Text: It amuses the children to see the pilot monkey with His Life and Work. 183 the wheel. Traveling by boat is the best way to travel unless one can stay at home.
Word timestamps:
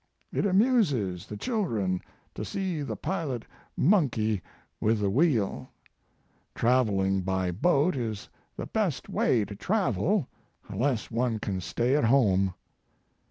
It 0.33 0.47
amuses 0.47 1.27
the 1.27 1.37
children 1.37 2.01
to 2.33 2.43
see 2.43 2.81
the 2.81 2.95
pilot 2.95 3.45
monkey 3.77 4.41
with 4.79 4.93
His 4.99 5.07
Life 5.07 5.09
and 5.09 5.15
Work. 5.15 5.25
183 5.35 5.37
the 5.37 5.43
wheel. 5.45 5.71
Traveling 6.55 7.21
by 7.21 7.51
boat 7.51 7.95
is 7.95 8.27
the 8.57 8.65
best 8.65 9.09
way 9.09 9.45
to 9.45 9.55
travel 9.55 10.27
unless 10.67 11.11
one 11.11 11.37
can 11.37 11.61
stay 11.61 11.95
at 11.95 12.05
home. 12.05 12.55